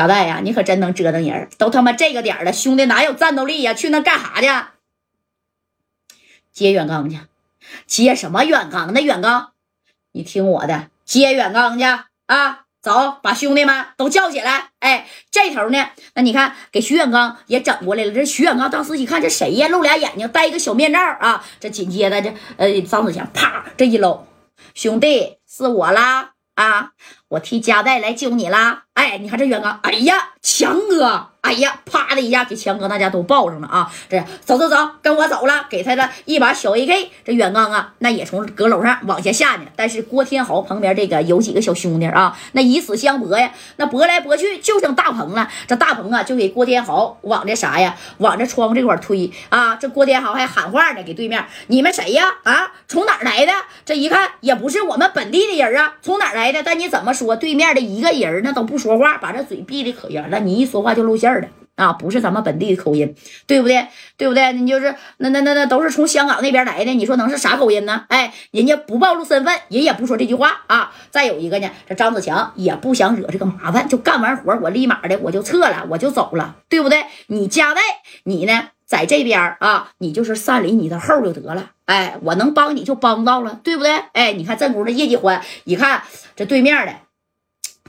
[0.00, 1.50] 小戴呀，你可真能折腾人！
[1.58, 3.74] 都他妈这个点了，兄弟哪有战斗力呀？
[3.74, 4.48] 去那干啥去？
[6.50, 7.18] 接远刚去？
[7.86, 8.94] 接什么远刚？
[8.94, 9.52] 那远刚，
[10.12, 12.64] 你听我的，接远刚去啊！
[12.80, 14.70] 走，把兄弟们都叫起来！
[14.78, 15.90] 哎，这头呢？
[16.14, 18.10] 那你看，给徐远刚也整过来了。
[18.10, 19.68] 这徐远刚当时一看，这谁呀？
[19.68, 21.44] 露俩眼睛，戴一个小面罩啊！
[21.60, 24.26] 这紧接着，这呃，张子强啪这一搂，
[24.72, 26.92] 兄弟是我啦啊！
[27.28, 28.84] 我替加代来救你啦！
[29.00, 33.90] 哎，你看这远刚，哎呀，强哥，哎呀，啪的一下给强哥那家都抱上了啊！
[34.10, 37.08] 这走走走，跟我走了，给他的一把小 AK。
[37.24, 39.62] 这远刚啊，那也从阁楼上往下下呢。
[39.74, 45.48] 但是郭天豪旁边这个有几个小兄弟啊，那以死相搏呀，那搏来搏去就剩大鹏了。
[45.66, 49.76] 这大鹏啊，就给郭天豪往这啥呀，往这窗户这块推啊。
[49.76, 52.26] 这郭天豪还喊话呢，给对面你们谁呀？
[52.42, 53.52] 啊，从哪来的？
[53.86, 56.62] 这一看也不是我们本地的人啊，从哪来的？
[56.62, 57.14] 但你怎么？
[57.20, 60.40] 说对面的一个人那都不说说话，把这嘴闭的可严了。
[60.40, 61.92] 你一说话就露馅了啊！
[61.92, 63.14] 不是咱们本地的口音，
[63.46, 63.86] 对不对？
[64.16, 64.52] 对不对？
[64.52, 68.04] 你就是那那那那都是从香港那边来的，你说能是啥口音呢？
[68.08, 70.92] 哎，人家不暴露身份，人也不说这句话啊。
[71.12, 77.04] 再有一个呢，这张子强也不想惹这个麻烦，就干完活我立马的我就撤了，我就走了，对不对？
[77.28, 77.80] 你加代，
[78.24, 81.70] 你呢在这边啊，你就是散离你的后就得了。
[81.84, 83.92] 哎，我能帮你就帮到了，对不对？
[84.14, 86.02] 哎，你看这屋的业绩欢，一看
[86.34, 86.92] 这对面的。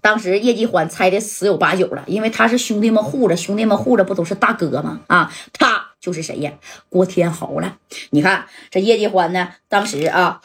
[0.00, 5.00] 当时叶继欢猜的十有八九了，因为他是兄弟们护着，兄弟们护着不都是大哥吗？
[5.06, 6.52] 啊，他就是谁呀？
[6.88, 7.76] 郭天豪了。
[8.10, 10.40] 你看这叶继欢呢，当时啊，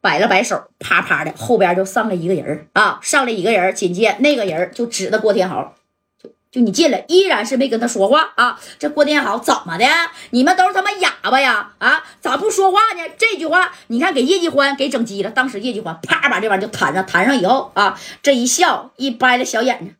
[0.00, 5.74] 摆了摆手，啪啪的，后边就上来一个人啊，上来一个人，紧接那个人就指着郭天豪。
[6.56, 8.58] 就你进来，依然是没跟他说话啊！
[8.78, 9.84] 这郭天豪怎么的？
[10.30, 11.72] 你们都是他妈哑巴呀？
[11.76, 13.02] 啊，咋不说话呢？
[13.18, 15.30] 这句话你看给叶继欢给整急了。
[15.30, 19.94] 当时叶继欢啪把这玩意就弹上，弹上以后啊，这一笑一掰了小眼睛，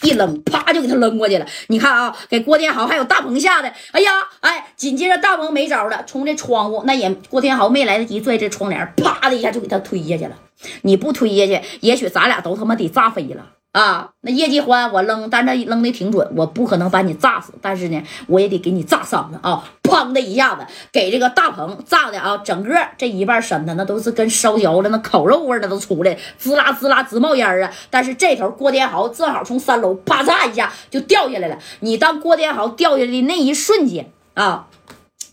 [0.00, 1.46] 一扔，啪就给他扔过去了。
[1.66, 10.38] 你看啊，给郭天豪还有大鹏吓的，哎呀，哎，紧接着大鹏没招了，从这窗户那也郭天豪没来得及拽这窗帘，啪的一下就给他推下去了。
[10.80, 13.44] 你不推下去，也许咱俩都他妈得炸飞了。
[13.78, 19.64] 啊，那叶继欢我扔，但是扔的挺准，我不可能把你炸死，但是呢，我也得给你炸伤了啊！
[19.84, 27.70] 砰的一下子，给这个大鹏炸的啊，整个这一半身子那都是跟烧焦了，那烤肉味儿那都出来，滋啦滋啦直冒烟啊！
[27.88, 31.56] 但是这头郭天豪正好从三楼啪嚓一下就掉下来了。
[31.78, 34.66] 你当郭天豪掉下来的那一瞬间啊，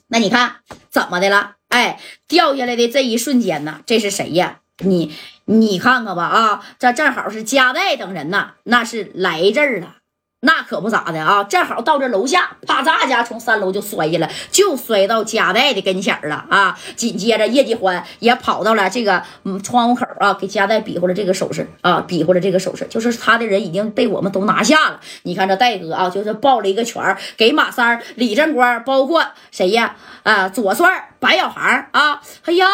[0.10, 0.58] 那你看
[0.92, 1.54] 怎么的了？
[1.70, 4.60] 哎，掉下来的这一瞬间呢，这是谁呀？
[4.84, 5.12] 你。
[5.46, 9.98] 你看看吧，啊，这正好是加代等人呐，那是来这儿了，
[10.42, 16.76] 那可不咋的啊，正好到这楼下，啪嚓一下从三楼就摔下来，就摔到加代的跟前了啊。
[16.96, 25.00] 紧接着叶继欢也跑到了这个嗯窗户口啊，给加代比划了这个手势啊，比划了这个手势，就是他的人已经被我们都拿下了。
[25.24, 29.96] 你看这戴哥啊，就是抱了一个拳给马三、李正光，包括谁呀？
[30.24, 32.68] 啊，左帅、白小航啊，哎呀，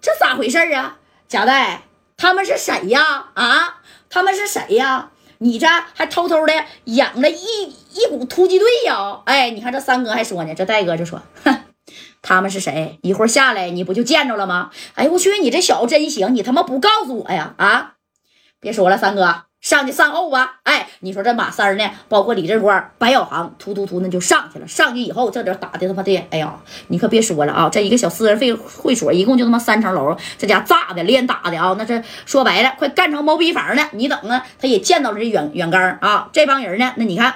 [0.00, 0.96] 这咋回事啊？
[1.28, 1.85] 加代。
[2.16, 3.30] 他们是谁呀？
[3.34, 5.10] 啊，他们是谁呀？
[5.38, 9.20] 你这还偷偷的养了一一股突击队呀？
[9.26, 11.64] 哎，你看这三哥还说呢，这戴哥就说，哼，
[12.22, 12.98] 他们是谁？
[13.02, 14.70] 一会儿下来你不就见着了吗？
[14.94, 17.54] 哎呦我去，你这小子真行，你他妈不告诉我呀？
[17.58, 17.94] 啊，
[18.60, 19.45] 别说了，三哥。
[19.66, 21.90] 上去善后吧，哎，你说这马三呢？
[22.08, 24.68] 包括李志光、白小航，突突突那就上去了。
[24.68, 26.56] 上去以后，这点打的他妈的，哎呀，
[26.86, 27.68] 你可别说了啊！
[27.68, 31.74] 这一个小私人会会所，一共就他妈三层楼，这家炸的连打的啊！
[31.76, 33.88] 那这说白了，快干成毛坯房了。
[33.90, 37.34] 你等啊，他也见到了这远远刚啊，这帮人呢，那你看。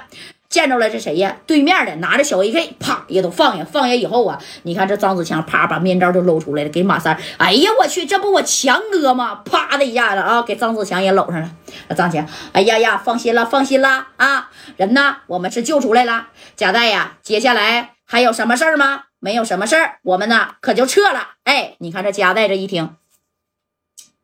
[0.51, 1.37] 见着了，这谁呀？
[1.47, 3.63] 对面的拿着小 AK，啪也都放下。
[3.63, 7.17] 放下以后啊，你看这张子强，啪把面罩就露出来了，给马三。
[7.37, 9.35] 哎呀，我去，这不我强哥吗？
[9.45, 11.49] 啪的一下子啊，给张子强也搂上了。
[11.95, 15.19] 张强，哎呀呀，放心了，放心了啊，人呢？
[15.27, 16.27] 我们是救出来了。
[16.57, 19.05] 贾带呀，接下来还有什么事儿吗？
[19.19, 21.29] 没有什么事儿，我们呢可就撤了。
[21.45, 22.97] 哎，你看这贾带这一听，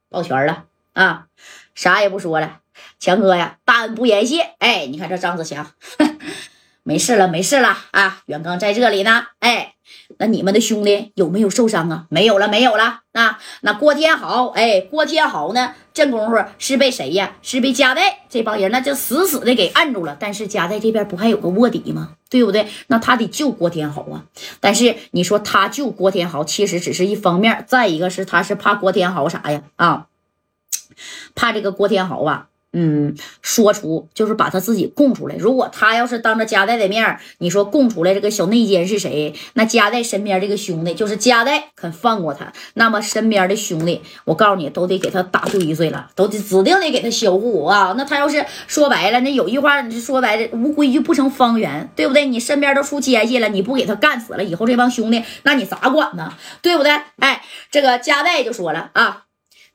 [0.09, 1.27] 抱拳了啊，
[1.73, 2.59] 啥也不说了。
[2.99, 4.41] 强哥呀，大恩不言谢。
[4.59, 5.67] 哎，你看这张子强，
[6.83, 8.21] 没事了，没事了啊！
[8.27, 9.27] 远刚在这里呢。
[9.39, 9.73] 哎，
[10.19, 12.05] 那你们的兄弟有没有受伤啊？
[12.09, 13.01] 没有了，没有了。
[13.11, 15.73] 那那郭天豪，哎，郭天豪呢？
[15.93, 17.35] 这功夫是被谁呀？
[17.41, 20.15] 是被加代这帮人那就死死的给按住了。
[20.19, 22.13] 但是加代这边不还有个卧底吗？
[22.29, 22.67] 对不对？
[22.87, 24.23] 那他得救郭天豪啊。
[24.59, 27.65] 但是你说他救郭天豪，其实只是一方面。
[27.67, 29.63] 再一个是他是怕郭天豪啥呀？
[29.75, 30.05] 啊，
[31.35, 32.47] 怕这个郭天豪啊。
[32.79, 35.35] 嗯，说出就是把他自己供出来。
[35.35, 39.33] 如果他要是当着加代的面你说供出来这个小内奸是谁？
[39.53, 47.95] 那加代身边这个兄弟就是加代肯放过他，那么身边的兄弟，我告诉你，都得给他打碎碎了，都得指定得给他销户啊。
[47.97, 52.27] 那他要是说白了，那有句话说白了，无规矩不成方圆，对不对？
[52.27, 56.31] 你身边都出奸细了，你不给他干死了，以后这帮兄弟，那你咋管呢？
[56.61, 56.91] 对不对？
[57.17, 57.41] 哎，
[57.71, 59.23] 这个加代就说了啊，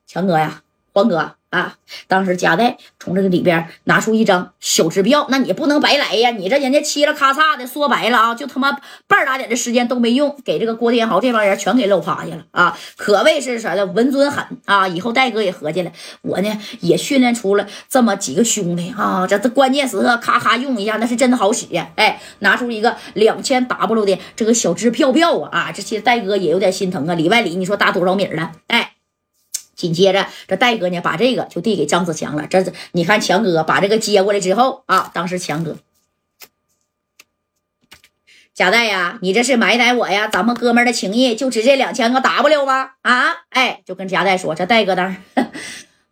[0.07, 1.35] 强哥呀，黄哥。
[1.53, 1.75] 啊！
[2.09, 6.31] 当时夹带从这个里边拿出一张小支票，那你不能白来呀！
[6.31, 8.75] 你这人家嘁了咔嚓的，说白了啊，就他妈
[9.07, 12.75] 半打点的时间都没用，给这个郭天豪这帮人全给搂趴下了啊！
[12.97, 14.89] 可谓是啥的文尊狠啊！
[14.89, 15.93] 以后戴哥也合计了，
[16.23, 21.87] 我呢也训练出了这么几个兄弟啊，这这关键时刻咔咔用一下，那是真好使呀！
[21.97, 25.71] 哎，拿出一个两千 W 的这个小支票票啊啊！
[25.71, 28.53] 这其实戴哥也有点心疼啊，里外里你说搭多少米了？
[28.69, 28.92] 哎。
[29.83, 32.47] 紧接着，这戴哥呢，把这个就递给张子强了。
[32.47, 35.77] 这你看，强哥把这个接过来之后啊，当时强哥，
[38.55, 40.29] 贾代呀，你这是埋汰我呀？
[40.29, 42.93] 咱们哥们的情谊就值这两千个 W 吗？
[43.03, 45.51] 啊，哎，就跟贾代说，这戴哥当然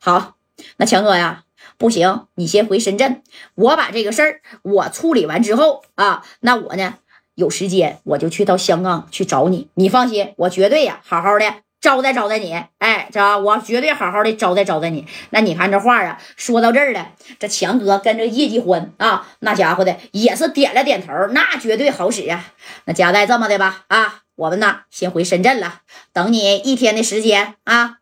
[0.00, 0.34] 好。
[0.78, 1.44] 那强哥呀，
[1.78, 3.22] 不行，你先回深圳，
[3.54, 6.96] 我把这个事儿我处理完之后啊，那我呢
[7.36, 9.68] 有时间我就去到香港去找你。
[9.74, 11.69] 你放心，我绝对呀，好好的。
[11.80, 15.06] 招待招待你，哎，这我绝对好好的招待招待你。
[15.30, 22.52] 那你看这话啊，说到这儿了，这强哥跟这叶继欢啊，那家伙的也是点了点头，那绝对好使啊。
[22.84, 25.80] 那夹带这么的吧，啊，我们呢先回深圳了，
[26.12, 27.99] 等你一天的时间啊。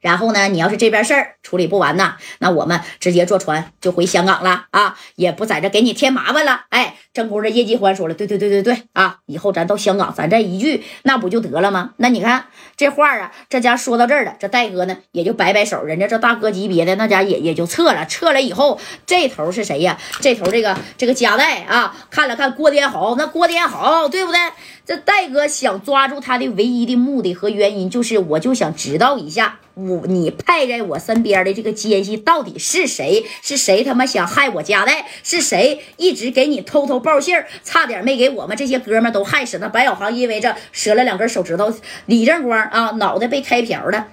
[0.00, 6.64] 然后呢，你要是这边事儿处理不完呢，那我们直接坐船就回香港了啊，也不在这给你添麻烦了。
[6.70, 11.90] 哎，正宫这叶继欢说了，对对对对对啊，以后咱到香港，咱这一句，那不就得了吗？
[11.98, 12.46] 那你看
[12.76, 19.98] 这话啊，这家说到这儿了，这戴哥呢也就摆摆手，人家这大哥级别的那家也也就撤了，撤了以后，这头是谁呀？
[20.20, 24.40] 这头这个这个加代啊，看了看郭天豪，那郭天豪对不对？
[24.84, 33.24] 这戴哥想抓住他的唯一的目的和原因，就是我就想知道一下，我你派在我身边的这个奸细到底是谁？
[33.42, 35.06] 是谁他妈想害我家代？
[35.22, 39.58] 是谁一直给你偷偷报信儿，差点没给我们这些哥们都害死？
[39.58, 41.72] 那白小航因为这折了两根手指头，
[42.06, 44.08] 李正光啊，脑袋被开瓢了。